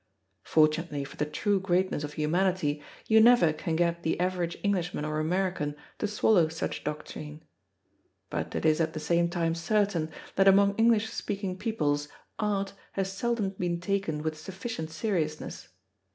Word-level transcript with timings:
Fortunately 0.41 1.03
for 1.03 1.15
the 1.15 1.27
true 1.27 1.59
greatness 1.59 2.03
of 2.03 2.13
humanity, 2.13 2.81
you 3.05 3.19
never 3.19 3.53
can 3.53 3.75
get 3.75 4.01
the 4.01 4.19
average 4.19 4.57
Englishman 4.63 5.05
or 5.05 5.19
American 5.19 5.75
to 5.99 6.07
swallow 6.07 6.47
such 6.47 6.83
doctrine. 6.83 7.43
But 8.31 8.55
it 8.55 8.65
is 8.65 8.81
at 8.81 8.93
the 8.93 8.99
same 8.99 9.29
time 9.29 9.53
certain 9.53 10.09
that 10.37 10.47
among 10.47 10.73
English 10.77 11.11
speaking 11.11 11.55
peoples 11.55 12.07
Art 12.39 12.73
has 12.93 13.13
seldom 13.13 13.51
been 13.59 13.79
taken 13.79 14.23
with 14.23 14.39
sufficient 14.39 14.89
seriousness. 14.89 15.67